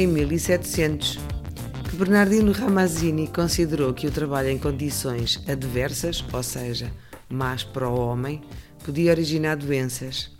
Em 0.00 0.06
1700 0.06 1.18
que 1.90 1.94
Bernardino 1.94 2.52
Ramazzini 2.52 3.28
considerou 3.28 3.92
que 3.92 4.06
o 4.06 4.10
trabalho 4.10 4.48
em 4.48 4.56
condições 4.56 5.44
adversas, 5.46 6.24
ou 6.32 6.42
seja, 6.42 6.90
más 7.28 7.64
para 7.64 7.86
o 7.86 8.00
homem, 8.00 8.40
podia 8.82 9.10
originar 9.10 9.58
doenças. 9.58 10.34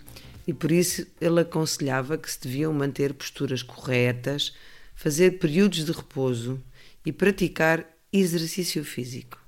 E 0.47 0.55
por 0.55 0.73
isso 0.73 1.07
ele 1.21 1.41
aconselhava 1.41 2.17
que 2.17 2.31
se 2.31 2.41
deviam 2.41 2.73
manter 2.73 3.13
posturas 3.13 3.63
corretas, 3.63 4.55
fazer 4.95 5.33
períodos 5.33 5.85
de 5.85 5.93
repouso 5.93 6.59
e 7.05 7.13
praticar 7.13 7.87
exercício 8.11 8.83
físico. 8.83 9.39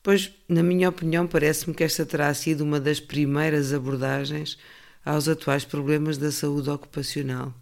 Pois, 0.00 0.30
na 0.48 0.62
minha 0.62 0.90
opinião, 0.90 1.26
parece-me 1.26 1.74
que 1.74 1.82
esta 1.82 2.06
terá 2.06 2.32
sido 2.32 2.60
uma 2.60 2.78
das 2.78 3.00
primeiras 3.00 3.72
abordagens 3.72 4.56
aos 5.04 5.26
atuais 5.26 5.64
problemas 5.64 6.16
da 6.18 6.30
saúde 6.30 6.70
ocupacional. 6.70 7.52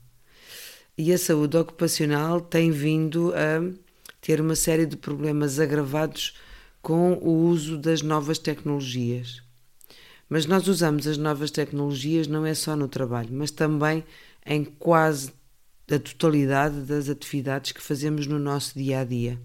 E 0.97 1.13
a 1.13 1.19
saúde 1.19 1.57
ocupacional 1.57 2.41
tem 2.41 2.71
vindo 2.71 3.33
a 3.35 3.61
ter 4.21 4.41
uma 4.41 4.55
série 4.55 4.87
de 4.87 4.97
problemas 4.97 5.59
agravados 5.59 6.37
com 6.81 7.15
o 7.15 7.49
uso 7.49 7.77
das 7.77 8.01
novas 8.01 8.39
tecnologias. 8.39 9.43
Mas 10.29 10.47
nós 10.47 10.69
usamos 10.69 11.09
as 11.09 11.19
novas 11.19 11.51
tecnologias 11.51 12.29
não 12.29 12.47
é 12.47 12.55
só 12.55 12.77
no 12.77 12.87
trabalho, 12.87 13.31
mas 13.33 13.51
também 13.51 14.05
em 14.47 14.65
quase 14.65 15.33
a 15.91 15.99
totalidade 15.99 16.83
das 16.83 17.09
atividades 17.09 17.73
que 17.73 17.83
fazemos 17.83 18.29
no 18.29 18.39
nosso 18.39 18.79
dia 18.79 19.01
a 19.01 19.05
dia 19.05 19.37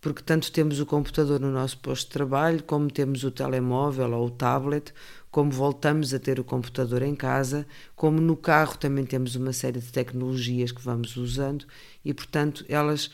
porque 0.00 0.22
tanto 0.22 0.52
temos 0.52 0.78
o 0.80 0.86
computador 0.86 1.40
no 1.40 1.50
nosso 1.50 1.78
posto 1.78 2.06
de 2.06 2.12
trabalho, 2.12 2.62
como 2.62 2.90
temos 2.90 3.24
o 3.24 3.30
telemóvel 3.30 4.12
ou 4.12 4.26
o 4.26 4.30
tablet, 4.30 4.92
como 5.30 5.50
voltamos 5.50 6.14
a 6.14 6.18
ter 6.18 6.40
o 6.40 6.44
computador 6.44 7.02
em 7.02 7.14
casa, 7.14 7.66
como 7.94 8.20
no 8.20 8.36
carro 8.36 8.76
também 8.78 9.04
temos 9.04 9.34
uma 9.34 9.52
série 9.52 9.80
de 9.80 9.92
tecnologias 9.92 10.72
que 10.72 10.80
vamos 10.80 11.16
usando 11.16 11.66
e, 12.04 12.14
portanto, 12.14 12.64
elas 12.68 13.10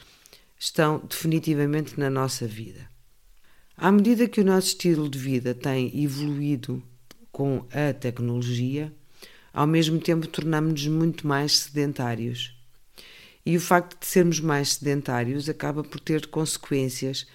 estão 0.58 1.02
definitivamente 1.08 1.98
na 1.98 2.08
nossa 2.08 2.46
vida. 2.46 2.88
À 3.76 3.90
medida 3.90 4.28
que 4.28 4.40
o 4.40 4.44
nosso 4.44 4.68
estilo 4.68 5.08
de 5.08 5.18
vida 5.18 5.54
tem 5.54 6.02
evoluído 6.02 6.82
com 7.32 7.66
a 7.72 7.92
tecnologia, 7.92 8.92
ao 9.52 9.66
mesmo 9.66 9.98
tempo 9.98 10.28
tornamos-nos 10.28 10.86
muito 10.86 11.26
mais 11.26 11.58
sedentários. 11.58 12.56
E 13.44 13.56
o 13.56 13.60
facto 13.60 13.98
de 14.00 14.06
sermos 14.06 14.40
mais 14.40 14.74
sedentários 14.74 15.48
acaba 15.48 15.82
por 15.82 16.00
ter 16.00 16.28
consequências 16.28 17.26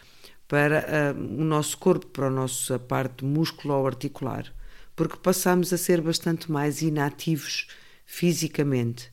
para 0.48 1.14
uh, 1.16 1.42
o 1.42 1.44
nosso 1.44 1.78
corpo, 1.78 2.08
para 2.08 2.28
a 2.28 2.32
nossa 2.32 2.80
parte 2.80 3.24
músculo-articular, 3.24 4.52
porque 5.00 5.16
passamos 5.16 5.72
a 5.72 5.78
ser 5.78 6.02
bastante 6.02 6.52
mais 6.52 6.82
inativos 6.82 7.70
fisicamente. 8.06 9.10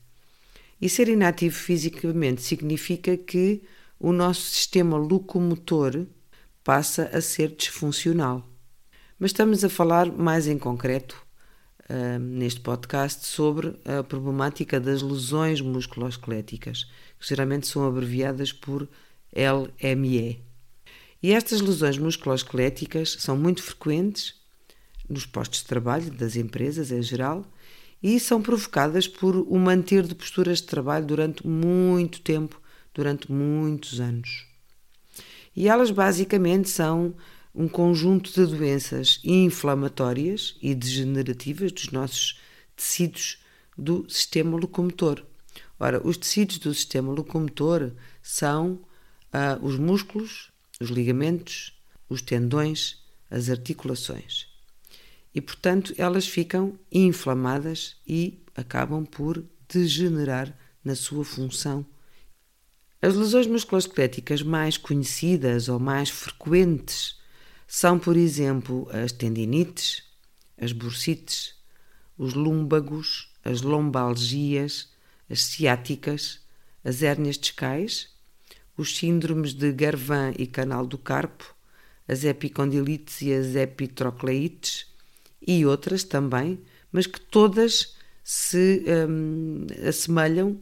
E 0.81 0.89
ser 0.89 1.07
inativo 1.09 1.55
fisicamente 1.55 2.43
significa 2.43 3.17
que 3.17 3.63
o 3.97 4.11
nosso 4.11 4.41
sistema 4.41 4.97
locomotor 4.97 6.05
passa 6.65 7.09
a 7.13 7.21
ser 7.21 7.55
disfuncional. 7.55 8.45
Mas 9.17 9.31
estamos 9.31 9.63
a 9.63 9.69
falar 9.69 10.11
mais 10.11 10.49
em 10.49 10.59
concreto 10.59 11.25
uh, 11.89 12.19
neste 12.19 12.59
podcast 12.63 13.25
sobre 13.25 13.79
a 13.85 14.03
problemática 14.03 14.81
das 14.81 15.03
lesões 15.03 15.61
musculoesqueléticas, 15.61 16.83
que 17.17 17.29
geralmente 17.29 17.69
são 17.69 17.87
abreviadas 17.87 18.53
por 18.53 18.89
LME. 19.33 20.45
E 21.23 21.33
estas 21.33 21.61
lesões 21.61 21.97
musculoesqueléticas 21.97 23.19
são 23.21 23.37
muito 23.37 23.63
frequentes 23.63 24.45
nos 25.09 25.27
postos 25.27 25.61
de 25.61 25.67
trabalho 25.67 26.11
das 26.11 26.37
empresas 26.37 26.91
em 26.91 27.03
geral 27.03 27.45
e 28.03 28.21
são 28.21 28.43
provocadas 28.43 29.09
por 29.09 29.37
o 29.37 29.59
manter 29.59 30.05
de 30.07 30.15
posturas 30.15 30.59
de 30.59 30.65
trabalho 30.65 31.07
durante 31.07 31.47
muito 31.47 32.21
tempo, 32.21 32.61
durante 32.95 33.31
muitos 33.31 34.01
anos. 34.01 34.47
E 35.55 35.69
elas 35.69 35.91
basicamente 35.91 36.69
são 36.69 37.15
um 37.55 37.67
conjunto 37.67 38.31
de 38.31 38.45
doenças 38.55 39.19
inflamatórias 39.25 40.57
e 40.61 40.75
degenerativas 40.75 41.73
dos 41.73 41.91
nossos 41.91 42.39
tecidos 42.77 43.39
do 43.77 44.09
sistema 44.11 44.57
locomotor. 44.59 45.25
Ora, 45.81 46.07
os 46.07 46.19
tecidos 46.19 46.59
do 46.59 46.75
sistema 46.75 47.13
locomotor 47.13 47.93
são 48.23 48.73
uh, 49.33 49.65
os 49.67 49.79
músculos, 49.79 50.51
os 50.81 50.91
ligamentos, 50.91 51.79
os 52.09 52.21
tendões, 52.21 52.99
as 53.31 53.49
articulações. 53.49 54.56
E, 55.37 55.41
portanto, 55.43 55.93
elas 55.99 56.27
ficam 56.27 56.79
inflamadas 56.91 57.95
e 58.07 58.43
acabam 58.55 59.05
por 59.05 59.45
degenerar 59.69 60.57
na 60.83 60.95
sua 60.95 61.27
função. 61.27 61.85
As 63.03 63.15
lesões 63.15 63.47
musculoesqueléticas 63.47 64.41
mais 64.41 64.79
conhecidas 64.79 65.69
ou 65.69 65.79
mais 65.79 66.09
frequentes 66.09 67.21
são, 67.69 67.99
por 67.99 68.17
exemplo, 68.17 68.89
as 68.91 69.13
tendinites, 69.13 70.05
as 70.57 70.73
bursites, 70.73 71.55
os 72.17 72.33
lúmbagos, 72.33 73.31
as 73.45 73.61
lombalgias, 73.61 74.89
as 75.29 75.45
ciáticas, 75.45 76.41
as 76.83 77.03
hérnias 77.03 77.37
discais, 77.37 78.09
os 78.75 78.97
síndromes 78.97 79.53
de 79.53 79.71
Garvan 79.71 80.33
e 80.39 80.47
canal 80.47 80.87
do 80.87 80.97
carpo, 80.97 81.55
as 82.09 82.25
epicondilites 82.25 83.21
e 83.21 83.35
as 83.35 83.55
epitrocleites 83.55 84.96
e 85.47 85.65
outras 85.65 86.03
também, 86.03 86.61
mas 86.91 87.07
que 87.07 87.21
todas 87.21 87.97
se 88.25 88.85
hum, 89.09 89.67
assemelham 89.87 90.61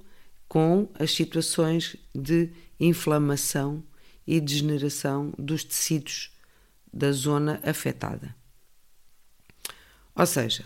com 0.48 0.88
as 0.98 1.12
situações 1.12 1.96
de 2.14 2.50
inflamação 2.78 3.82
e 4.26 4.40
degeneração 4.40 5.32
dos 5.38 5.64
tecidos 5.64 6.32
da 6.92 7.10
zona 7.12 7.60
afetada. 7.62 8.34
Ou 10.14 10.26
seja, 10.26 10.64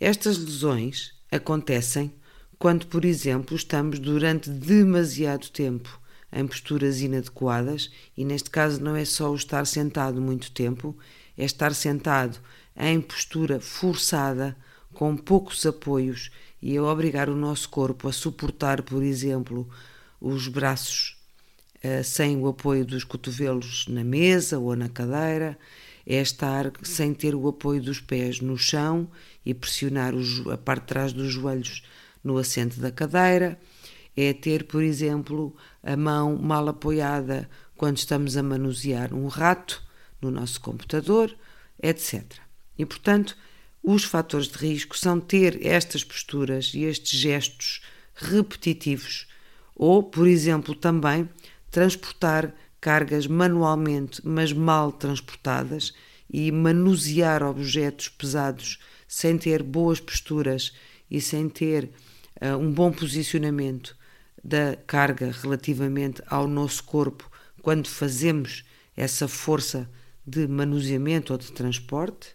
estas 0.00 0.38
lesões 0.38 1.14
acontecem 1.30 2.12
quando, 2.58 2.86
por 2.86 3.04
exemplo, 3.04 3.56
estamos 3.56 3.98
durante 3.98 4.50
demasiado 4.50 5.50
tempo 5.50 6.00
em 6.32 6.46
posturas 6.46 7.00
inadequadas, 7.00 7.90
e 8.16 8.24
neste 8.24 8.50
caso 8.50 8.82
não 8.82 8.96
é 8.96 9.04
só 9.04 9.30
o 9.30 9.36
estar 9.36 9.64
sentado 9.66 10.20
muito 10.20 10.50
tempo, 10.50 10.96
é 11.38 11.44
estar 11.44 11.72
sentado 11.72 12.40
em 12.76 13.00
postura 13.00 13.60
forçada, 13.60 14.56
com 14.92 15.16
poucos 15.16 15.64
apoios, 15.66 16.30
e 16.62 16.76
é 16.76 16.80
obrigar 16.80 17.28
o 17.28 17.36
nosso 17.36 17.68
corpo 17.68 18.08
a 18.08 18.12
suportar, 18.12 18.82
por 18.82 19.02
exemplo, 19.02 19.68
os 20.20 20.48
braços 20.48 21.16
eh, 21.82 22.02
sem 22.02 22.38
o 22.38 22.48
apoio 22.48 22.84
dos 22.84 23.04
cotovelos 23.04 23.86
na 23.88 24.02
mesa 24.02 24.58
ou 24.58 24.74
na 24.74 24.88
cadeira, 24.88 25.58
é 26.06 26.20
estar 26.20 26.72
sem 26.82 27.12
ter 27.12 27.34
o 27.34 27.46
apoio 27.48 27.82
dos 27.82 28.00
pés 28.00 28.40
no 28.40 28.56
chão 28.56 29.08
e 29.44 29.52
pressionar 29.52 30.14
a 30.52 30.56
parte 30.56 30.82
de 30.82 30.86
trás 30.88 31.12
dos 31.12 31.32
joelhos 31.32 31.82
no 32.22 32.38
assento 32.38 32.80
da 32.80 32.90
cadeira, 32.90 33.58
é 34.16 34.32
ter, 34.32 34.64
por 34.64 34.82
exemplo, 34.82 35.54
a 35.82 35.96
mão 35.96 36.38
mal 36.38 36.68
apoiada 36.68 37.48
quando 37.76 37.98
estamos 37.98 38.36
a 38.36 38.42
manusear 38.42 39.12
um 39.12 39.26
rato 39.26 39.82
no 40.22 40.30
nosso 40.30 40.60
computador, 40.60 41.36
etc. 41.82 42.43
E, 42.78 42.84
portanto, 42.84 43.36
os 43.82 44.04
fatores 44.04 44.48
de 44.48 44.56
risco 44.58 44.96
são 44.96 45.20
ter 45.20 45.64
estas 45.64 46.02
posturas 46.02 46.72
e 46.74 46.84
estes 46.84 47.18
gestos 47.18 47.82
repetitivos, 48.14 49.26
ou, 49.74 50.02
por 50.02 50.26
exemplo, 50.26 50.74
também 50.74 51.28
transportar 51.70 52.54
cargas 52.80 53.26
manualmente, 53.26 54.20
mas 54.24 54.52
mal 54.52 54.92
transportadas, 54.92 55.92
e 56.30 56.50
manusear 56.50 57.42
objetos 57.42 58.08
pesados 58.08 58.78
sem 59.06 59.38
ter 59.38 59.62
boas 59.62 60.00
posturas 60.00 60.72
e 61.10 61.20
sem 61.20 61.48
ter 61.48 61.90
uh, 62.40 62.56
um 62.56 62.72
bom 62.72 62.90
posicionamento 62.90 63.96
da 64.42 64.76
carga 64.86 65.30
relativamente 65.30 66.22
ao 66.26 66.48
nosso 66.48 66.82
corpo 66.84 67.30
quando 67.62 67.88
fazemos 67.88 68.64
essa 68.96 69.28
força 69.28 69.88
de 70.26 70.46
manuseamento 70.46 71.32
ou 71.32 71.38
de 71.38 71.52
transporte. 71.52 72.33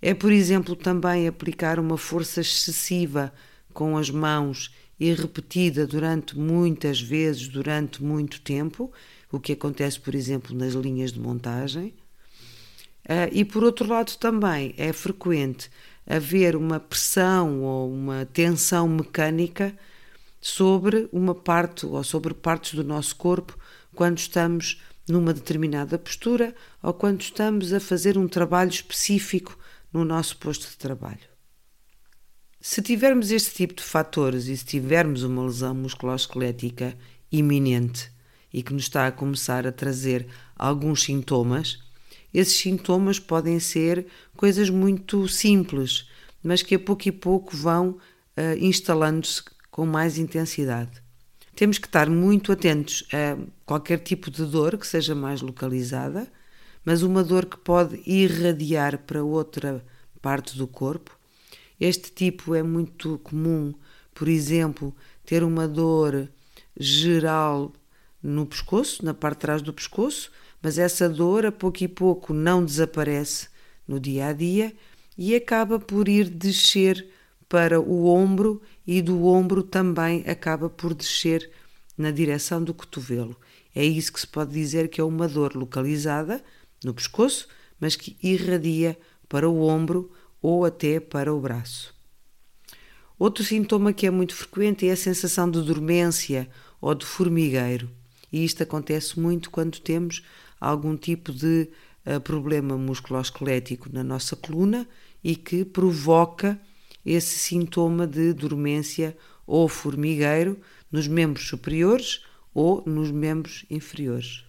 É, 0.00 0.14
por 0.14 0.30
exemplo, 0.30 0.76
também 0.76 1.26
aplicar 1.26 1.78
uma 1.80 1.98
força 1.98 2.40
excessiva 2.40 3.32
com 3.72 3.96
as 3.96 4.10
mãos 4.10 4.72
e 4.98 5.12
repetida 5.12 5.86
durante 5.86 6.38
muitas 6.38 7.00
vezes, 7.00 7.48
durante 7.48 8.02
muito 8.02 8.40
tempo, 8.40 8.92
o 9.30 9.38
que 9.38 9.52
acontece, 9.52 10.00
por 10.00 10.14
exemplo, 10.14 10.56
nas 10.56 10.74
linhas 10.74 11.12
de 11.12 11.20
montagem. 11.20 11.94
Uh, 13.04 13.30
e 13.32 13.44
por 13.44 13.64
outro 13.64 13.88
lado, 13.88 14.16
também 14.16 14.74
é 14.76 14.92
frequente 14.92 15.70
haver 16.06 16.56
uma 16.56 16.80
pressão 16.80 17.62
ou 17.62 17.92
uma 17.92 18.26
tensão 18.26 18.88
mecânica 18.88 19.76
sobre 20.40 21.08
uma 21.12 21.34
parte 21.34 21.86
ou 21.86 22.02
sobre 22.02 22.34
partes 22.34 22.74
do 22.74 22.84
nosso 22.84 23.16
corpo 23.16 23.58
quando 23.94 24.18
estamos 24.18 24.80
numa 25.08 25.34
determinada 25.34 25.98
postura 25.98 26.54
ou 26.82 26.92
quando 26.92 27.20
estamos 27.20 27.72
a 27.72 27.80
fazer 27.80 28.16
um 28.16 28.28
trabalho 28.28 28.70
específico 28.70 29.58
no 29.92 30.04
nosso 30.04 30.36
posto 30.36 30.68
de 30.68 30.76
trabalho. 30.76 31.28
Se 32.60 32.82
tivermos 32.82 33.30
este 33.30 33.54
tipo 33.54 33.74
de 33.74 33.82
fatores 33.82 34.46
e 34.46 34.56
se 34.56 34.64
tivermos 34.64 35.22
uma 35.22 35.44
lesão 35.44 35.74
musculoesquelética 35.74 36.96
iminente 37.30 38.10
e 38.52 38.62
que 38.62 38.72
nos 38.72 38.84
está 38.84 39.06
a 39.06 39.12
começar 39.12 39.66
a 39.66 39.72
trazer 39.72 40.26
alguns 40.56 41.02
sintomas, 41.02 41.78
esses 42.32 42.56
sintomas 42.56 43.18
podem 43.18 43.60
ser 43.60 44.06
coisas 44.36 44.68
muito 44.70 45.28
simples, 45.28 46.08
mas 46.42 46.62
que 46.62 46.74
a 46.74 46.78
pouco 46.78 47.08
e 47.08 47.12
pouco 47.12 47.56
vão 47.56 47.90
uh, 47.90 48.58
instalando-se 48.58 49.42
com 49.70 49.86
mais 49.86 50.18
intensidade. 50.18 51.02
Temos 51.54 51.78
que 51.78 51.86
estar 51.86 52.10
muito 52.10 52.52
atentos 52.52 53.04
a 53.12 53.38
qualquer 53.64 53.98
tipo 53.98 54.30
de 54.30 54.44
dor 54.44 54.76
que 54.76 54.86
seja 54.86 55.14
mais 55.14 55.40
localizada, 55.40 56.30
mas 56.84 57.02
uma 57.02 57.22
dor 57.22 57.46
que 57.46 57.56
pode 57.56 58.02
irradiar 58.06 58.98
para 58.98 59.22
outra 59.22 59.84
parte 60.20 60.56
do 60.56 60.66
corpo. 60.66 61.16
Este 61.80 62.10
tipo 62.10 62.54
é 62.54 62.62
muito 62.62 63.18
comum, 63.18 63.74
por 64.14 64.28
exemplo, 64.28 64.94
ter 65.24 65.42
uma 65.44 65.68
dor 65.68 66.28
geral 66.78 67.72
no 68.22 68.46
pescoço, 68.46 69.04
na 69.04 69.14
parte 69.14 69.36
de 69.36 69.40
trás 69.40 69.62
do 69.62 69.72
pescoço, 69.72 70.30
mas 70.60 70.78
essa 70.78 71.08
dor 71.08 71.46
a 71.46 71.52
pouco 71.52 71.84
e 71.84 71.88
pouco 71.88 72.34
não 72.34 72.64
desaparece 72.64 73.48
no 73.86 74.00
dia 74.00 74.26
a 74.26 74.32
dia 74.32 74.72
e 75.16 75.34
acaba 75.34 75.78
por 75.78 76.08
ir 76.08 76.28
descer 76.28 77.06
para 77.48 77.80
o 77.80 78.06
ombro 78.06 78.60
e 78.86 79.00
do 79.00 79.26
ombro 79.26 79.62
também 79.62 80.24
acaba 80.26 80.68
por 80.68 80.94
descer 80.94 81.50
na 81.96 82.10
direção 82.10 82.62
do 82.62 82.74
cotovelo. 82.74 83.36
É 83.74 83.84
isso 83.84 84.12
que 84.12 84.20
se 84.20 84.26
pode 84.26 84.52
dizer 84.52 84.88
que 84.88 85.00
é 85.00 85.04
uma 85.04 85.28
dor 85.28 85.54
localizada 85.54 86.42
no 86.84 86.94
pescoço, 86.94 87.48
mas 87.80 87.96
que 87.96 88.16
irradia 88.22 88.98
para 89.28 89.48
o 89.48 89.62
ombro 89.62 90.10
ou 90.40 90.64
até 90.64 91.00
para 91.00 91.32
o 91.34 91.40
braço. 91.40 91.94
Outro 93.18 93.42
sintoma 93.44 93.92
que 93.92 94.06
é 94.06 94.10
muito 94.10 94.34
frequente 94.34 94.86
é 94.86 94.92
a 94.92 94.96
sensação 94.96 95.50
de 95.50 95.60
dormência 95.62 96.48
ou 96.80 96.94
de 96.94 97.04
formigueiro. 97.04 97.90
E 98.32 98.44
isto 98.44 98.62
acontece 98.62 99.18
muito 99.18 99.50
quando 99.50 99.80
temos 99.80 100.22
algum 100.60 100.96
tipo 100.96 101.32
de 101.32 101.68
uh, 102.06 102.20
problema 102.20 102.76
musculoesquelético 102.76 103.88
na 103.92 104.04
nossa 104.04 104.36
coluna 104.36 104.86
e 105.22 105.34
que 105.34 105.64
provoca 105.64 106.60
esse 107.04 107.38
sintoma 107.38 108.06
de 108.06 108.32
dormência 108.32 109.16
ou 109.46 109.68
formigueiro 109.68 110.58
nos 110.92 111.08
membros 111.08 111.48
superiores 111.48 112.22
ou 112.54 112.82
nos 112.86 113.10
membros 113.10 113.64
inferiores. 113.70 114.47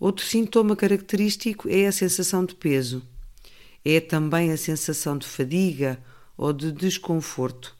Outro 0.00 0.24
sintoma 0.24 0.76
característico 0.76 1.68
é 1.68 1.86
a 1.86 1.92
sensação 1.92 2.44
de 2.44 2.54
peso. 2.54 3.02
É 3.84 4.00
também 4.00 4.52
a 4.52 4.56
sensação 4.56 5.18
de 5.18 5.26
fadiga 5.26 5.98
ou 6.36 6.52
de 6.52 6.70
desconforto. 6.70 7.76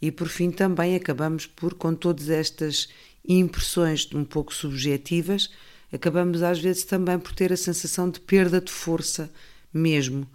E 0.00 0.10
por 0.10 0.28
fim 0.28 0.50
também 0.50 0.94
acabamos 0.94 1.46
por, 1.46 1.74
com 1.74 1.94
todas 1.94 2.30
estas 2.30 2.88
impressões 3.28 4.08
um 4.14 4.24
pouco 4.24 4.54
subjetivas, 4.54 5.50
acabamos 5.92 6.42
às 6.42 6.58
vezes 6.58 6.84
também 6.84 7.18
por 7.18 7.34
ter 7.34 7.52
a 7.52 7.56
sensação 7.56 8.10
de 8.10 8.20
perda 8.20 8.60
de 8.60 8.72
força 8.72 9.30
mesmo 9.72 10.26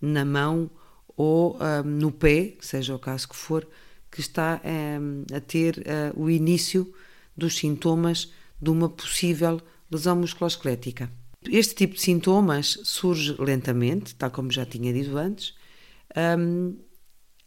na 0.00 0.24
mão 0.24 0.70
ou 1.16 1.56
um, 1.56 1.82
no 1.82 2.10
pé, 2.10 2.54
seja 2.60 2.94
o 2.94 2.98
caso 2.98 3.28
que 3.28 3.36
for, 3.36 3.66
que 4.10 4.20
está 4.20 4.60
um, 4.64 5.24
a 5.34 5.40
ter 5.40 5.78
uh, 5.78 6.20
o 6.20 6.28
início 6.28 6.92
dos 7.36 7.56
sintomas 7.56 8.30
de 8.60 8.70
uma 8.70 8.88
possível 8.88 9.60
lesão 9.92 10.16
musculoesquelética. 10.16 11.10
Este 11.50 11.74
tipo 11.74 11.94
de 11.94 12.00
sintomas 12.00 12.78
surge 12.84 13.34
lentamente, 13.38 14.14
tal 14.14 14.30
como 14.30 14.50
já 14.50 14.64
tinha 14.64 14.92
dito 14.92 15.16
antes. 15.16 15.54
Um, 16.16 16.76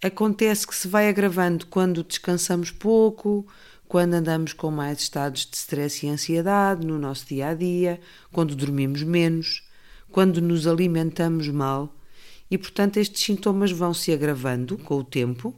acontece 0.03 0.67
que 0.67 0.75
se 0.75 0.87
vai 0.87 1.07
agravando 1.07 1.65
quando 1.67 2.03
descansamos 2.03 2.71
pouco, 2.71 3.47
quando 3.87 4.15
andamos 4.15 4.53
com 4.53 4.69
mais 4.69 4.99
estados 4.99 5.45
de 5.45 5.55
stress 5.55 6.05
e 6.05 6.09
ansiedade 6.09 6.85
no 6.85 6.99
nosso 6.99 7.27
dia 7.27 7.49
a 7.49 7.53
dia, 7.53 7.99
quando 8.31 8.55
dormimos 8.55 9.03
menos, 9.03 9.63
quando 10.11 10.41
nos 10.41 10.67
alimentamos 10.67 11.47
mal. 11.47 11.95
E, 12.49 12.57
portanto, 12.57 12.97
estes 12.97 13.23
sintomas 13.23 13.71
vão 13.71 13.93
se 13.93 14.11
agravando 14.11 14.77
com 14.77 14.97
o 14.97 15.03
tempo 15.03 15.55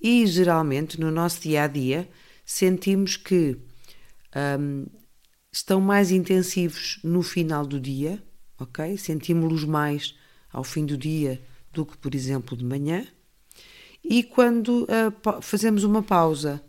e, 0.00 0.26
geralmente, 0.26 1.00
no 1.00 1.10
nosso 1.10 1.40
dia 1.42 1.64
a 1.64 1.66
dia, 1.66 2.08
sentimos 2.44 3.16
que 3.16 3.56
um, 4.60 4.86
estão 5.58 5.80
mais 5.80 6.10
intensivos 6.12 7.00
no 7.02 7.20
final 7.22 7.66
do 7.66 7.80
dia, 7.80 8.22
ok? 8.58 8.96
Sentimos-los 8.96 9.64
mais 9.64 10.14
ao 10.52 10.62
fim 10.62 10.86
do 10.86 10.96
dia 10.96 11.42
do 11.72 11.84
que, 11.84 11.96
por 11.98 12.14
exemplo, 12.14 12.56
de 12.56 12.64
manhã. 12.64 13.06
E 14.02 14.22
quando 14.22 14.84
uh, 14.84 15.42
fazemos 15.42 15.82
uma 15.82 16.02
pausa 16.02 16.62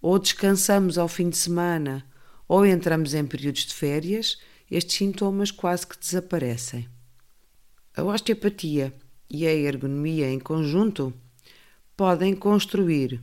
ou 0.00 0.18
descansamos 0.18 0.98
ao 0.98 1.08
fim 1.08 1.30
de 1.30 1.36
semana 1.36 2.06
ou 2.46 2.64
entramos 2.64 3.14
em 3.14 3.26
períodos 3.26 3.62
de 3.62 3.74
férias, 3.74 4.38
estes 4.70 4.96
sintomas 4.96 5.50
quase 5.50 5.86
que 5.86 5.98
desaparecem. 5.98 6.86
A 7.96 8.04
osteopatia 8.04 8.94
e 9.28 9.46
a 9.46 9.52
ergonomia 9.52 10.30
em 10.30 10.38
conjunto 10.38 11.12
podem 11.96 12.34
construir 12.34 13.20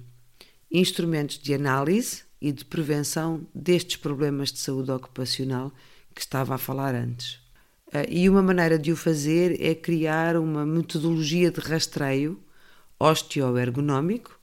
instrumentos 0.70 1.38
de 1.38 1.54
análise 1.54 2.24
e 2.46 2.52
de 2.52 2.64
prevenção 2.64 3.48
destes 3.56 3.98
problemas 3.98 4.52
de 4.52 4.60
saúde 4.60 4.92
ocupacional 4.92 5.74
que 6.14 6.22
estava 6.22 6.54
a 6.54 6.60
falar 6.60 6.94
antes. 6.94 7.40
Ah, 7.92 8.06
e 8.08 8.30
uma 8.30 8.44
maneira 8.44 8.78
de 8.78 8.92
o 8.92 8.96
fazer 8.96 9.60
é 9.60 9.74
criar 9.74 10.38
uma 10.38 10.64
metodologia 10.64 11.50
de 11.50 11.60
rastreio 11.60 12.40
osteoergonómico 13.00 14.40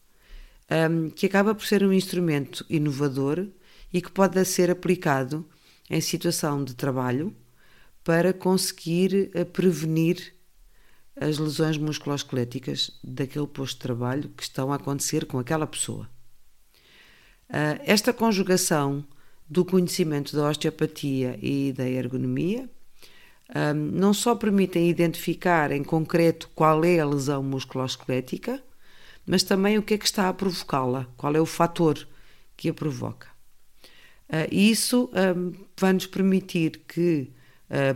que 1.15 1.27
acaba 1.27 1.55
por 1.55 1.65
ser 1.65 1.85
um 1.85 1.93
instrumento 1.93 2.65
inovador 2.69 3.47
e 3.93 4.01
que 4.01 4.11
pode 4.11 4.43
ser 4.47 4.69
aplicado 4.69 5.47
em 5.89 6.01
situação 6.01 6.65
de 6.65 6.75
trabalho 6.75 7.33
para 8.03 8.33
conseguir 8.33 9.31
ah, 9.33 9.45
prevenir 9.45 10.35
as 11.15 11.39
lesões 11.39 11.79
musculoesqueléticas 11.79 12.99
daquele 13.05 13.47
posto 13.47 13.75
de 13.75 13.83
trabalho 13.83 14.29
que 14.31 14.43
estão 14.43 14.73
a 14.73 14.77
acontecer 14.77 15.25
com 15.25 15.39
aquela 15.39 15.69
pessoa. 15.69 16.11
Ah, 17.53 17.79
esta 17.85 18.15
conjugação 18.15 19.05
do 19.47 19.63
conhecimento 19.63 20.35
da 20.35 20.49
osteopatia 20.49 21.39
e 21.43 21.71
da 21.71 21.87
ergonomia 21.87 22.67
ah, 23.55 23.75
não 23.75 24.15
só 24.15 24.35
permitem 24.35 24.89
identificar 24.89 25.71
em 25.71 25.85
concreto 25.85 26.49
qual 26.55 26.83
é 26.83 26.99
a 26.99 27.07
lesão 27.07 27.43
musculoesquelética, 27.43 28.63
mas 29.27 29.43
também 29.43 29.77
o 29.77 29.83
que 29.83 29.95
é 29.95 29.99
que 29.99 30.07
está 30.07 30.31
a 30.31 30.33
provocá-la, 30.33 31.07
qual 31.15 31.37
é 31.37 31.41
o 31.41 31.47
fator 31.47 32.09
que 32.57 32.71
a 32.71 32.75
provoca. 32.75 33.29
Uh, 34.29 34.49
isso 34.51 35.11
vai 35.79 35.93
nos 35.93 36.07
permitir 36.07 36.81
que, 36.89 37.31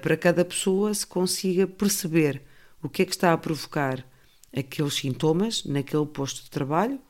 para 0.02 0.16
cada 0.16 0.44
pessoa, 0.44 0.92
se 0.92 1.06
consiga 1.06 1.66
perceber 1.66 2.42
o 2.82 2.88
que 2.88 3.02
é 3.02 3.04
que 3.04 3.10
está 3.10 3.32
a 3.32 3.38
provocar 3.38 4.06
aqueles 4.56 4.94
sintomas 4.94 5.64
naquele 5.64 6.06
posto 6.06 6.44
de 6.44 6.50
trabalho 6.50 7.00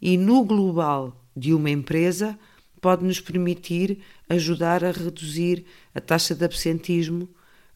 e, 0.00 0.18
no 0.18 0.44
global 0.44 1.21
de 1.36 1.54
uma 1.54 1.70
empresa 1.70 2.38
pode 2.80 3.04
nos 3.04 3.20
permitir 3.20 4.00
ajudar 4.28 4.84
a 4.84 4.90
reduzir 4.90 5.64
a 5.94 6.00
taxa 6.00 6.34
de 6.34 6.44
absentismo 6.44 7.28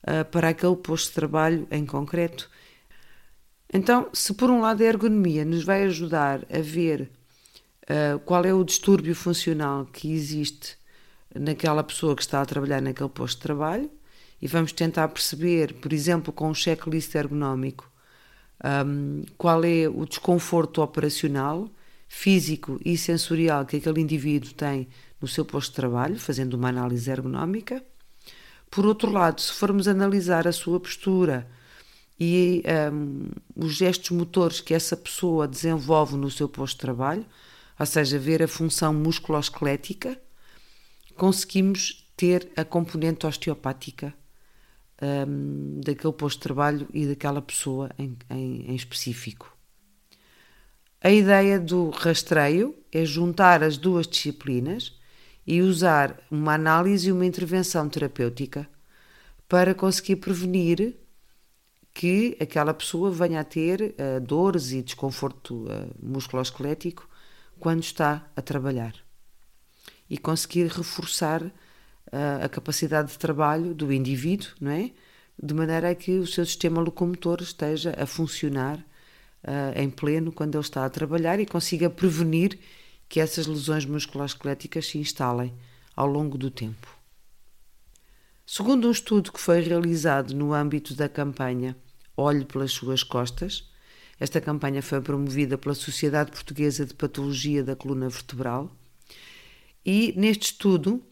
uh, 0.03 0.25
para 0.31 0.49
aquele 0.49 0.77
posto 0.77 1.09
de 1.09 1.15
trabalho 1.15 1.67
em 1.71 1.87
concreto. 1.87 2.51
Então, 3.73 4.09
se 4.13 4.35
por 4.35 4.51
um 4.51 4.61
lado 4.61 4.83
a 4.83 4.87
ergonomia 4.87 5.45
nos 5.45 5.65
vai 5.65 5.85
ajudar 5.85 6.45
a 6.53 6.61
ver 6.61 7.11
uh, 7.85 8.19
qual 8.21 8.45
é 8.45 8.53
o 8.53 8.65
distúrbio 8.65 9.15
funcional 9.15 9.87
que 9.87 10.13
existe 10.13 10.77
naquela 11.35 11.85
pessoa 11.85 12.17
que 12.17 12.23
está 12.23 12.41
a 12.41 12.47
trabalhar 12.47 12.81
naquele 12.81 13.09
posto 13.09 13.37
de 13.37 13.43
trabalho, 13.43 13.91
e 14.41 14.47
vamos 14.47 14.73
tentar 14.73 15.09
perceber, 15.09 15.75
por 15.75 15.93
exemplo, 15.93 16.33
com 16.33 16.51
um 16.51 16.55
checklist 16.55 17.15
ergonómico, 17.15 17.91
um, 18.87 19.23
qual 19.37 19.65
é 19.65 19.89
o 19.89 20.05
desconforto 20.05 20.83
operacional 20.83 21.71
físico 22.09 22.81
e 22.85 22.97
sensorial 22.97 23.67
que 23.67 23.77
aquele 23.77 24.01
indivíduo 24.01 24.53
tem 24.53 24.89
no 25.21 25.29
seu 25.29 25.45
posto 25.45 25.71
de 25.71 25.77
trabalho, 25.77 26.19
fazendo 26.19 26.55
uma 26.55 26.69
análise 26.69 27.11
ergonómica. 27.11 27.85
Por 28.71 28.87
outro 28.87 29.11
lado, 29.11 29.41
se 29.41 29.53
formos 29.53 29.89
analisar 29.89 30.47
a 30.47 30.53
sua 30.53 30.79
postura 30.79 31.49
e 32.19 32.63
um, 32.93 33.29
os 33.55 33.75
gestos 33.75 34.11
motores 34.11 34.61
que 34.61 34.75
essa 34.75 34.97
pessoa 34.97 35.47
desenvolve 35.47 36.17
no 36.17 36.31
seu 36.31 36.49
posto 36.49 36.75
de 36.75 36.81
trabalho, 36.81 37.27
ou 37.79 37.87
seja, 37.87 38.19
ver 38.19 38.43
a 38.43 38.49
função 38.49 38.93
musculoesquelética, 38.95 40.21
conseguimos 41.17 42.07
ter 42.17 42.51
a 42.57 42.65
componente 42.65 43.27
osteopática 43.27 44.15
um, 45.03 45.81
daquele 45.81 46.13
posto 46.13 46.39
de 46.39 46.43
trabalho 46.43 46.89
e 46.93 47.07
daquela 47.07 47.43
pessoa 47.43 47.91
em, 47.99 48.17
em, 48.31 48.71
em 48.71 48.75
específico. 48.75 49.56
A 51.01 51.11
ideia 51.11 51.61
do 51.61 51.91
rastreio 51.91 52.75
é 52.91 53.05
juntar 53.05 53.63
as 53.63 53.77
duas 53.77 54.07
disciplinas 54.07 54.99
e 55.47 55.61
usar 55.61 56.19
uma 56.31 56.55
análise 56.55 57.09
e 57.09 57.13
uma 57.13 57.27
intervenção 57.27 57.89
terapêutica 57.89 58.69
para 59.49 59.75
conseguir 59.75 60.17
prevenir 60.17 60.97
que 61.93 62.37
aquela 62.41 62.75
pessoa 62.75 63.11
venha 63.11 63.41
a 63.41 63.45
ter 63.45 63.81
uh, 63.81 64.21
dores 64.21 64.73
e 64.73 64.83
desconforto 64.83 65.65
uh, 65.65 65.95
musculoesquelético 66.03 67.09
quando 67.59 67.83
está 67.83 68.29
a 68.35 68.43
trabalhar 68.43 68.95
e 70.09 70.19
conseguir 70.19 70.67
reforçar 70.67 71.43
uh, 71.43 71.53
a 72.43 72.49
capacidade 72.49 73.13
de 73.13 73.19
trabalho 73.19 73.75
do 73.75 73.93
indivíduo, 73.93 74.49
não 74.61 74.73
é? 74.73 74.91
De 75.41 75.55
maneira 75.55 75.91
a 75.91 75.95
que 75.95 76.19
o 76.19 76.27
seu 76.27 76.45
sistema 76.45 76.81
locomotor 76.81 77.41
esteja 77.43 77.95
a 77.99 78.07
funcionar 78.07 78.85
uh, 79.47 79.79
em 79.79 79.89
pleno 79.89 80.33
quando 80.33 80.57
ele 80.57 80.65
está 80.65 80.85
a 80.85 80.91
trabalhar 80.91 81.41
e 81.41 81.47
consiga 81.47 81.89
prevenir 81.89 82.59
que 83.09 83.21
essas 83.21 83.47
lesões 83.47 83.85
musculoesqueléticas 83.85 84.87
se 84.87 84.99
instalem 84.99 85.55
ao 85.95 86.07
longo 86.07 86.37
do 86.37 86.51
tempo. 86.51 86.95
Segundo 88.45 88.89
um 88.89 88.91
estudo 88.91 89.33
que 89.33 89.41
foi 89.41 89.61
realizado 89.61 90.35
no 90.35 90.53
âmbito 90.53 90.95
da 90.95 91.09
campanha 91.09 91.77
Olhe 92.17 92.47
pelas 92.47 92.73
suas 92.73 93.03
costas, 93.03 93.69
esta 94.19 94.41
campanha 94.41 94.81
foi 94.81 95.03
promovida 95.03 95.59
pela 95.59 95.75
Sociedade 95.75 96.31
Portuguesa 96.31 96.87
de 96.87 96.95
Patologia 96.95 97.63
da 97.63 97.77
Coluna 97.77 98.09
Vertebral 98.09 98.75
e 99.85 100.15
neste 100.17 100.53
estudo 100.53 101.03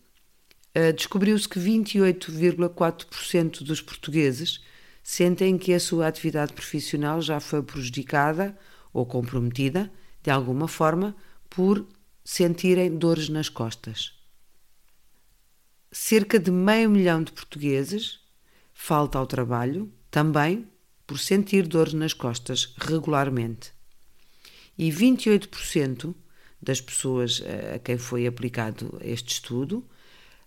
uh, 0.75 0.91
descobriu-se 0.95 1.47
que 1.47 1.61
28,4% 1.61 3.63
dos 3.63 3.83
portugueses 3.83 4.65
sentem 5.05 5.59
que 5.59 5.75
a 5.75 5.79
sua 5.79 6.09
atividade 6.09 6.55
profissional 6.55 7.21
já 7.21 7.39
foi 7.39 7.63
prejudicada 7.63 8.59
ou 8.91 9.05
comprometida, 9.05 9.93
de 10.23 10.31
alguma 10.31 10.67
forma, 10.67 11.15
por 11.51 11.87
sentirem 12.25 12.97
dores 12.97 13.29
nas 13.29 13.51
costas. 13.51 14.15
Cerca 15.93 16.39
de 16.39 16.51
meio 16.51 16.89
milhão 16.89 17.23
de 17.23 17.33
portugueses 17.33 18.19
falta 18.73 19.19
ao 19.19 19.27
trabalho 19.27 19.93
também 20.11 20.67
por 21.07 21.19
sentir 21.19 21.67
dores 21.67 21.93
nas 21.93 22.15
costas 22.15 22.75
regularmente. 22.79 23.73
E 24.77 24.91
28% 24.91 26.15
das 26.63 26.81
pessoas 26.81 27.43
eh, 27.45 27.75
a 27.77 27.79
quem 27.79 27.99
foi 27.99 28.27
aplicado 28.27 28.99
este 29.03 29.35
estudo, 29.35 29.87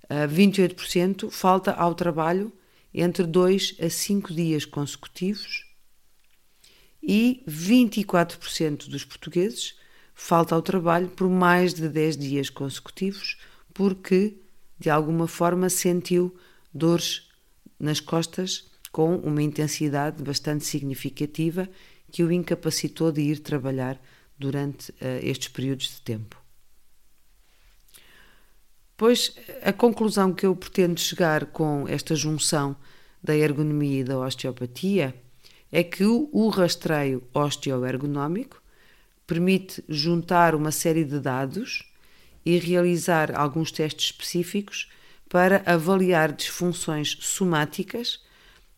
28% 0.09 1.29
falta 1.29 1.73
ao 1.73 1.93
trabalho 1.93 2.51
entre 2.99 3.25
2 3.25 3.75
a 3.79 3.89
5 3.89 4.33
dias 4.33 4.65
consecutivos 4.65 5.65
e 7.01 7.43
24% 7.47 8.89
dos 8.89 9.05
portugueses 9.05 9.75
falta 10.15 10.55
ao 10.55 10.63
trabalho 10.63 11.07
por 11.09 11.29
mais 11.29 11.75
de 11.75 11.87
10 11.87 12.17
dias 12.17 12.49
consecutivos 12.49 13.37
porque 13.71 14.35
de 14.79 14.89
alguma 14.89 15.27
forma 15.27 15.69
sentiu 15.69 16.35
dores 16.73 17.29
nas 17.79 17.99
costas 17.99 18.69
com 18.91 19.15
uma 19.17 19.43
intensidade 19.43 20.23
bastante 20.23 20.65
significativa 20.65 21.69
que 22.11 22.23
o 22.23 22.31
incapacitou 22.31 23.11
de 23.11 23.21
ir 23.21 23.39
trabalhar 23.39 24.01
durante 24.39 24.91
uh, 24.93 25.19
estes 25.21 25.49
períodos 25.49 25.89
de 25.89 26.01
tempo. 26.01 26.46
Pois 28.97 29.35
a 29.61 29.71
conclusão 29.71 30.33
que 30.33 30.43
eu 30.43 30.55
pretendo 30.55 30.99
chegar 30.99 31.45
com 31.45 31.87
esta 31.87 32.15
junção 32.15 32.75
da 33.23 33.35
ergonomia 33.35 33.99
e 33.99 34.03
da 34.03 34.17
osteopatia 34.17 35.13
é 35.71 35.83
que 35.83 36.03
o 36.03 36.49
rastreio 36.49 37.21
osteoergonómico 37.31 38.59
permite 39.27 39.83
juntar 39.87 40.55
uma 40.55 40.71
série 40.71 41.03
de 41.03 41.19
dados 41.19 41.83
e 42.43 42.57
realizar 42.57 43.39
alguns 43.39 43.71
testes 43.71 44.05
específicos 44.05 44.89
para 45.29 45.61
avaliar 45.63 46.31
disfunções 46.31 47.17
somáticas 47.19 48.25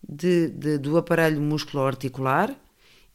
de, 0.06 0.50
de, 0.50 0.78
do 0.80 0.98
aparelho 0.98 1.40
musculoarticular 1.40 2.54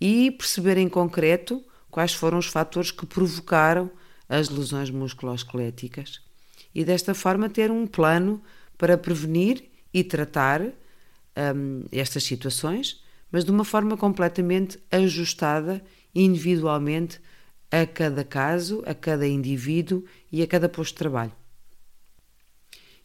e 0.00 0.30
perceber 0.30 0.78
em 0.78 0.88
concreto 0.88 1.62
quais 1.90 2.14
foram 2.14 2.38
os 2.38 2.46
fatores 2.46 2.90
que 2.90 3.04
provocaram 3.04 3.90
as 4.26 4.48
lesões 4.48 4.88
musculoesqueléticas 4.88 6.24
e 6.74 6.84
desta 6.84 7.14
forma 7.14 7.48
ter 7.48 7.70
um 7.70 7.86
plano 7.86 8.42
para 8.76 8.98
prevenir 8.98 9.70
e 9.92 10.02
tratar 10.02 10.60
um, 10.62 11.84
estas 11.92 12.24
situações, 12.24 13.02
mas 13.30 13.44
de 13.44 13.50
uma 13.50 13.64
forma 13.64 13.96
completamente 13.96 14.78
ajustada 14.90 15.82
individualmente 16.14 17.20
a 17.70 17.86
cada 17.86 18.24
caso, 18.24 18.82
a 18.86 18.94
cada 18.94 19.26
indivíduo 19.26 20.04
e 20.30 20.42
a 20.42 20.46
cada 20.46 20.68
posto 20.68 20.94
de 20.94 20.98
trabalho. 20.98 21.32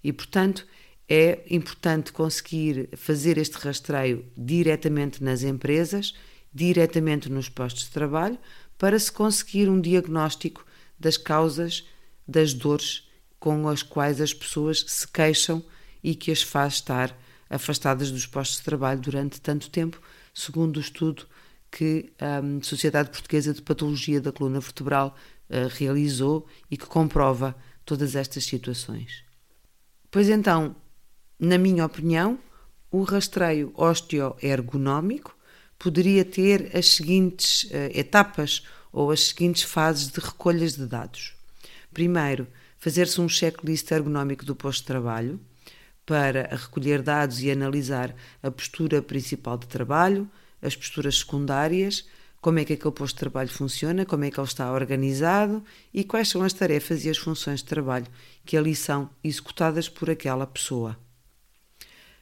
E, 0.04 0.14
portanto, 0.14 0.66
é 1.08 1.44
importante 1.50 2.12
conseguir 2.12 2.90
fazer 2.96 3.38
este 3.38 3.56
rastreio 3.56 4.26
diretamente 4.38 5.24
nas 5.24 5.42
empresas, 5.42 6.14
diretamente 6.54 7.30
nos 7.30 7.50
postos 7.50 7.86
de 7.86 7.92
trabalho, 7.92 8.38
para 8.78 8.98
se 8.98 9.12
conseguir 9.12 9.68
um 9.70 9.82
diagnóstico 9.82 10.66
das 11.00 11.18
causas 11.18 11.88
das 12.28 12.54
dores 12.54 13.09
com 13.40 13.68
as 13.68 13.82
quais 13.82 14.20
as 14.20 14.34
pessoas 14.34 14.84
se 14.88 15.08
queixam 15.08 15.64
e 16.04 16.16
que 16.16 16.32
as 16.32 16.42
faz 16.42 16.76
estar 16.76 17.18
afastadas 17.50 18.12
dos 18.12 18.26
postos 18.26 18.60
de 18.60 18.64
trabalho 18.64 19.00
durante 19.00 19.42
tanto 19.42 19.70
tempo, 19.70 20.00
segundo 20.34 20.78
o 20.78 20.82
estudo 20.82 21.26
que 21.72 22.12
a 22.20 22.42
hum, 22.42 22.62
Sociedade 22.62 23.10
Portuguesa 23.10 23.54
de 23.54 23.62
Patologia 23.62 24.22
da 24.22 24.32
Coluna 24.32 24.60
Vertebral 24.60 25.16
uh, 25.50 25.68
realizou 25.70 26.48
e 26.70 26.78
que 26.78 26.86
comprova 26.86 27.56
todas 27.86 28.16
estas 28.16 28.44
situações. 28.46 29.24
Pois 30.12 30.30
então, 30.30 30.76
na 31.40 31.58
minha 31.58 31.86
opinião, 31.86 32.40
o 32.92 33.04
rastreio 33.04 33.72
osteoergonómico 33.76 35.36
poderia 35.78 36.26
ter 36.26 36.76
as 36.76 36.88
seguintes 36.90 37.64
uh, 37.64 37.92
etapas 37.94 38.64
ou 38.92 39.12
as 39.12 39.28
seguintes 39.28 39.64
fases 39.64 40.10
de 40.10 40.20
recolhas 40.20 40.76
de 40.76 40.86
dados. 40.86 41.36
Primeiro, 41.94 42.48
fazer-se 42.80 43.20
um 43.20 43.28
checklist 43.28 43.92
ergonómico 43.92 44.46
do 44.46 44.56
posto 44.56 44.82
de 44.82 44.88
trabalho 44.88 45.40
para 46.06 46.56
recolher 46.56 47.04
dados 47.04 47.42
e 47.44 47.52
analisar 47.52 48.16
a 48.42 48.50
postura 48.50 49.02
principal 49.02 49.58
de 49.58 49.68
trabalho, 49.68 50.28
as 50.62 50.76
posturas 50.76 51.20
secundárias, 51.20 52.08
como 52.42 52.58
é 52.58 52.66
que 52.66 52.74
aquele 52.74 52.94
posto 52.94 53.16
de 53.16 53.20
trabalho 53.20 53.50
funciona, 53.50 54.06
como 54.06 54.24
é 54.24 54.32
que 54.32 54.40
ele 54.40 54.48
está 54.48 54.72
organizado 54.72 55.64
e 55.94 56.04
quais 56.04 56.30
são 56.30 56.42
as 56.42 56.54
tarefas 56.54 57.06
e 57.06 57.10
as 57.10 57.18
funções 57.18 57.60
de 57.60 57.66
trabalho 57.66 58.08
que 58.46 58.58
ali 58.58 58.76
são 58.76 59.10
executadas 59.24 59.90
por 59.90 60.10
aquela 60.10 60.48
pessoa. 60.48 60.98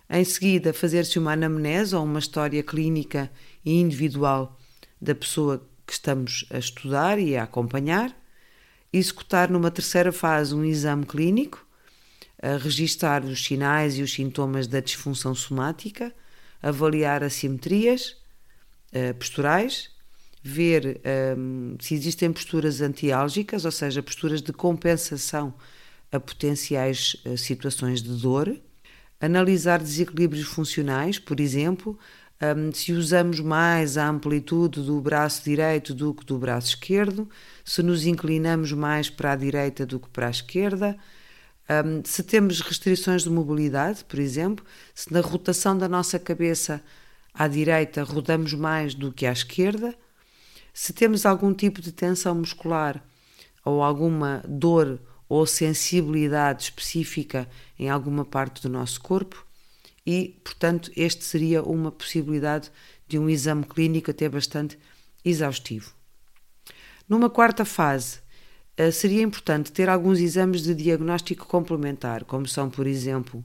Em 0.10 0.24
seguida, 0.24 0.74
fazer-se 0.74 1.20
uma 1.20 1.34
anamnese 1.34 1.96
ou 1.96 2.04
uma 2.04 2.20
história 2.20 2.64
clínica 2.64 3.32
e 3.64 3.80
individual 3.80 4.58
da 5.00 5.14
pessoa 5.14 5.66
que 5.86 5.94
estamos 5.94 6.46
a 6.50 6.58
estudar 6.58 7.20
e 7.20 7.38
a 7.38 7.44
acompanhar 7.44 8.14
executar 8.92 9.50
numa 9.50 9.72
terceira 9.72 10.12
fase 10.12 10.56
um 10.56 10.64
exame 10.64 11.06
clínico, 11.06 11.66
registar 12.62 13.26
os 13.26 13.44
sinais 13.44 13.98
e 13.98 14.04
os 14.04 14.14
sintomas 14.14 14.68
da 14.68 14.80
disfunção 14.80 15.34
somática, 15.34 16.14
avaliar 16.62 17.24
assimetrias 17.24 18.16
uh, 18.94 19.14
posturais, 19.16 19.90
ver 20.42 21.02
um, 21.38 21.76
se 21.80 21.94
existem 21.94 22.32
posturas 22.32 22.82
antiálgicas, 22.82 23.66
ou 23.66 23.72
seja, 23.72 24.02
posturas 24.02 24.42
de 24.42 24.54
compensação 24.54 25.54
a 26.12 26.20
potenciais 26.20 27.18
uh, 27.26 27.38
situações 27.38 28.02
de 28.02 28.16
dor, 28.22 28.56
analisar 29.20 29.80
desequilíbrios 29.80 30.48
funcionais, 30.48 31.20
por 31.20 31.40
exemplo, 31.40 31.98
um, 32.42 32.72
se 32.72 32.94
usamos 32.94 33.40
mais 33.40 33.98
a 33.98 34.08
amplitude 34.08 34.82
do 34.82 35.02
braço 35.02 35.44
direito 35.44 35.94
do 35.94 36.14
que 36.14 36.26
do 36.26 36.38
braço 36.38 36.70
esquerdo, 36.70 37.28
se 37.66 37.82
nos 37.82 38.06
inclinamos 38.06 38.72
mais 38.72 39.10
para 39.10 39.32
a 39.32 39.36
direita 39.36 39.86
do 39.86 40.00
que 40.00 40.10
para 40.10 40.28
a 40.28 40.32
esquerda, 40.32 40.98
um, 41.70 42.02
se 42.06 42.24
temos 42.24 42.62
restrições 42.62 43.24
de 43.24 43.30
mobilidade, 43.30 44.06
por 44.06 44.20
exemplo, 44.20 44.64
se 44.94 45.12
na 45.12 45.20
rotação 45.20 45.78
da 45.78 45.90
nossa 45.90 46.20
cabeça 46.20 46.82
à 47.34 47.48
direita 47.48 48.04
rodamos 48.04 48.54
mais 48.54 48.94
do 48.94 49.12
que 49.12 49.26
à 49.26 49.32
esquerda, 49.32 49.96
se 50.74 50.94
temos 50.94 51.26
algum 51.26 51.54
tipo 51.54 51.82
de 51.82 51.92
tensão 51.92 52.36
muscular 52.36 53.04
ou 53.66 53.82
alguma 53.82 54.44
dor 54.48 55.02
ou 55.28 55.46
sensibilidade 55.46 56.64
específica 56.64 57.50
em 57.78 57.90
alguma 57.90 58.24
parte 58.24 58.62
do 58.62 58.70
nosso 58.70 59.02
corpo, 59.02 59.47
e, 60.08 60.40
portanto, 60.42 60.90
este 60.96 61.26
seria 61.26 61.62
uma 61.62 61.92
possibilidade 61.92 62.72
de 63.10 63.20
um 63.20 63.30
exame 63.30 63.66
clínico 63.66 64.10
até 64.10 64.30
bastante 64.30 64.80
exaustivo. 65.24 65.92
Numa 67.10 67.30
quarta 67.30 67.66
fase, 67.66 68.20
eh, 68.78 68.90
seria 68.90 69.22
importante 69.22 69.70
ter 69.70 69.90
alguns 69.90 70.20
exames 70.20 70.64
de 70.64 70.74
diagnóstico 70.74 71.46
complementar, 71.46 72.24
como 72.24 72.48
são, 72.48 72.70
por 72.70 72.88
exemplo, 72.88 73.44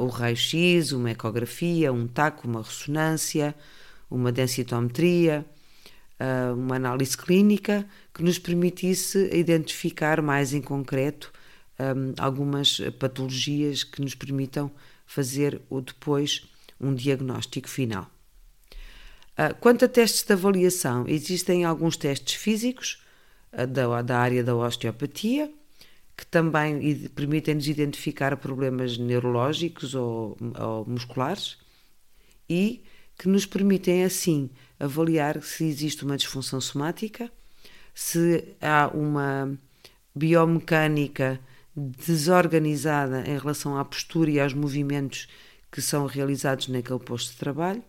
o 0.00 0.06
raio-x, 0.06 0.92
uma 0.92 1.10
ecografia, 1.10 1.92
um 1.92 2.06
taco, 2.06 2.48
uma 2.48 2.62
ressonância, 2.62 3.54
uma 4.10 4.32
densitometria, 4.32 5.44
uma 6.54 6.76
análise 6.76 7.16
clínica 7.16 7.86
que 8.12 8.22
nos 8.22 8.38
permitisse 8.38 9.30
identificar 9.32 10.20
mais 10.20 10.52
em 10.52 10.60
concreto 10.60 11.32
algumas 12.18 12.80
patologias 12.98 13.82
que 13.82 14.02
nos 14.02 14.14
permitam 14.14 14.70
fazer 15.08 15.60
o 15.68 15.80
depois 15.80 16.46
um 16.78 16.94
diagnóstico 16.94 17.68
final. 17.68 18.08
Uh, 19.32 19.54
quanto 19.58 19.84
a 19.86 19.88
testes 19.88 20.22
de 20.22 20.32
avaliação, 20.32 21.04
existem 21.08 21.64
alguns 21.64 21.96
testes 21.96 22.34
físicos 22.34 23.02
da, 23.66 24.02
da 24.02 24.18
área 24.18 24.44
da 24.44 24.54
osteopatia, 24.54 25.50
que 26.16 26.26
também 26.26 27.08
permitem-nos 27.10 27.68
identificar 27.68 28.36
problemas 28.36 28.98
neurológicos 28.98 29.94
ou, 29.94 30.36
ou, 30.58 30.84
musculares 30.84 31.56
e 32.50 32.82
que 33.16 33.28
nos 33.28 33.46
permitem, 33.46 34.04
assim, 34.04 34.50
avaliar 34.78 35.42
se 35.42 35.64
existe 35.64 36.04
uma 36.04 36.16
disfunção 36.16 36.60
somática, 36.60 37.30
se 37.94 38.44
há 38.60 38.90
uma 38.92 39.56
biomecânica 40.14 41.40
desorganizada 41.78 43.20
em 43.26 43.38
relação 43.38 43.76
à 43.78 43.84
postura 43.84 44.30
e 44.30 44.40
aos 44.40 44.54
movimentos 44.54 45.28
que 45.70 45.80
são 45.82 46.06
realizados 46.06 46.68
naquele 46.68 46.98
posto 46.98 47.32
de 47.32 47.38
trabalho. 47.38 47.82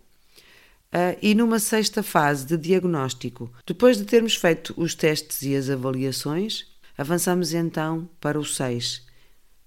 Uh, 0.91 1.15
e 1.21 1.35
numa 1.35 1.59
sexta 1.59 2.01
fase 2.01 2.45
de 2.45 2.57
diagnóstico, 2.57 3.51
depois 3.65 3.97
de 3.97 4.05
termos 4.05 4.35
feito 4.35 4.73
os 4.75 4.95
testes 4.95 5.43
e 5.43 5.55
as 5.55 5.69
avaliações, 5.69 6.65
avançamos 6.97 7.53
então 7.53 8.09
para 8.19 8.39
o 8.39 8.43
6, 8.43 9.05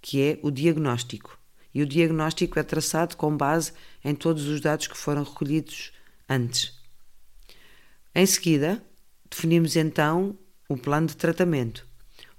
que 0.00 0.20
é 0.20 0.38
o 0.42 0.50
diagnóstico. 0.50 1.38
E 1.72 1.80
o 1.80 1.86
diagnóstico 1.86 2.58
é 2.58 2.62
traçado 2.62 3.16
com 3.16 3.36
base 3.36 3.72
em 4.04 4.14
todos 4.14 4.46
os 4.46 4.60
dados 4.60 4.88
que 4.88 4.96
foram 4.96 5.22
recolhidos 5.22 5.92
antes. 6.28 6.78
Em 8.14 8.26
seguida, 8.26 8.84
definimos 9.30 9.76
então 9.76 10.36
o 10.68 10.76
plano 10.76 11.06
de 11.06 11.16
tratamento. 11.16 11.86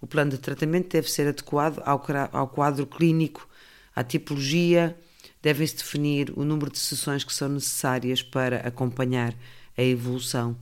O 0.04 0.08
plano 0.08 0.32
de 0.32 0.38
tratamento 0.38 0.90
deve 0.90 1.10
ser 1.10 1.30
adequado 1.30 1.82
ao, 1.86 2.48
quadro 2.50 2.86
clínico, 2.86 3.48
à 3.96 4.04
tipologia, 4.04 4.98
devem-se 5.42 5.78
definir 5.78 6.30
o 6.36 6.44
número 6.44 6.70
de 6.70 6.78
sessões 6.78 7.24
que 7.24 7.34
são 7.34 7.48
necessárias 7.48 8.22
para 8.22 8.58
acompanhar 8.68 9.34
a 9.78 9.82
evolução 9.82 10.58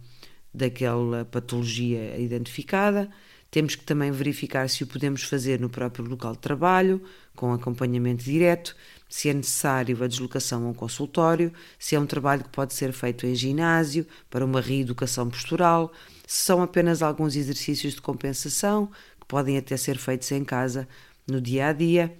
daquela 0.53 1.25
patologia 1.25 2.19
identificada. 2.19 3.09
Temos 3.49 3.73
que 3.73 3.83
também 3.83 4.11
verificar 4.11 4.69
se 4.69 4.83
o 4.83 4.87
podemos 4.87 5.23
fazer 5.23 5.59
no 5.59 5.71
próprio 5.71 6.05
local 6.05 6.33
de 6.33 6.39
trabalho, 6.39 7.01
com 7.35 7.51
acompanhamento 7.51 8.23
direto, 8.23 8.75
se 9.09 9.27
é 9.27 9.33
necessário 9.33 10.03
a 10.03 10.07
deslocação 10.07 10.67
a 10.67 10.69
um 10.69 10.73
consultório, 10.73 11.51
se 11.79 11.95
é 11.95 11.99
um 11.99 12.05
trabalho 12.05 12.43
que 12.43 12.49
pode 12.49 12.75
ser 12.75 12.93
feito 12.93 13.25
em 13.25 13.33
ginásio, 13.33 14.05
para 14.29 14.45
uma 14.45 14.61
reeducação 14.61 15.27
postural, 15.29 15.91
se 16.25 16.43
são 16.43 16.61
apenas 16.61 17.01
alguns 17.01 17.35
exercícios 17.35 17.93
de 17.93 18.01
compensação, 18.01 18.89
podem 19.31 19.57
até 19.57 19.77
ser 19.77 19.97
feitos 19.97 20.29
em 20.33 20.43
casa, 20.43 20.85
no 21.25 21.39
dia 21.39 21.67
a 21.67 21.71
dia, 21.71 22.13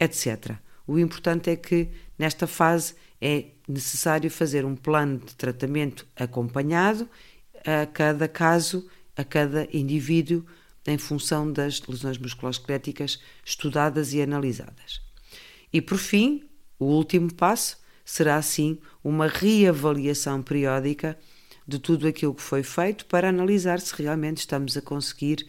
etc. 0.00 0.56
O 0.84 0.98
importante 0.98 1.48
é 1.48 1.54
que 1.54 1.88
nesta 2.18 2.44
fase 2.48 2.96
é 3.20 3.44
necessário 3.68 4.28
fazer 4.28 4.64
um 4.64 4.74
plano 4.74 5.18
de 5.18 5.32
tratamento 5.36 6.04
acompanhado 6.16 7.08
a 7.64 7.86
cada 7.86 8.26
caso, 8.26 8.84
a 9.16 9.22
cada 9.22 9.68
indivíduo, 9.72 10.44
em 10.84 10.98
função 10.98 11.52
das 11.52 11.80
lesões 11.82 12.18
musculoesqueléticas 12.18 13.20
estudadas 13.44 14.12
e 14.12 14.20
analisadas. 14.20 15.00
E 15.72 15.80
por 15.80 15.98
fim, 15.98 16.48
o 16.80 16.86
último 16.86 17.32
passo 17.32 17.78
será 18.04 18.34
assim 18.34 18.76
uma 19.04 19.28
reavaliação 19.28 20.42
periódica 20.42 21.16
de 21.66 21.78
tudo 21.78 22.08
aquilo 22.08 22.34
que 22.34 22.42
foi 22.42 22.64
feito 22.64 23.06
para 23.06 23.28
analisar 23.28 23.80
se 23.80 23.94
realmente 24.02 24.38
estamos 24.38 24.76
a 24.76 24.82
conseguir 24.82 25.46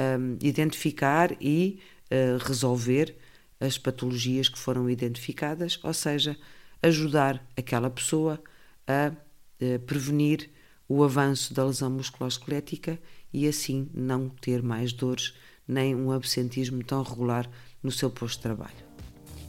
um, 0.00 0.38
identificar 0.40 1.36
e 1.40 1.80
uh, 2.10 2.38
resolver 2.44 3.14
as 3.60 3.76
patologias 3.76 4.48
que 4.48 4.58
foram 4.58 4.88
identificadas, 4.88 5.78
ou 5.82 5.92
seja, 5.92 6.36
ajudar 6.82 7.44
aquela 7.56 7.90
pessoa 7.90 8.42
a 8.86 9.12
uh, 9.12 9.78
prevenir 9.80 10.50
o 10.88 11.04
avanço 11.04 11.54
da 11.54 11.64
lesão 11.64 11.90
musculoesquelética 11.90 12.98
e 13.32 13.46
assim 13.46 13.88
não 13.94 14.28
ter 14.28 14.62
mais 14.62 14.92
dores 14.92 15.34
nem 15.68 15.94
um 15.94 16.10
absentismo 16.10 16.82
tão 16.82 17.02
regular 17.02 17.48
no 17.82 17.92
seu 17.92 18.10
posto 18.10 18.38
de 18.38 18.42
trabalho. 18.42 18.90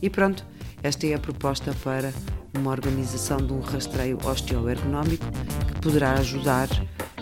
E 0.02 0.10
pronto, 0.10 0.46
esta 0.84 1.08
é 1.08 1.14
a 1.14 1.20
proposta 1.20 1.74
para 1.84 2.14
uma 2.56 2.72
organização 2.72 3.38
de 3.38 3.54
um 3.54 3.60
rastreio 3.60 4.18
osteoergonómico 4.24 5.26
que 5.68 5.82
poderá 5.82 6.14
ajudar 6.14 6.68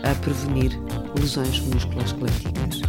a 0.04 0.16
prevenir 0.16 0.72
lesões 1.20 1.60
musculoesqueléticas. 1.62 2.82